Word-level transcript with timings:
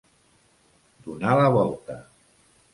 Donar 1.09 1.37
la 1.43 1.53
volta. 1.59 2.01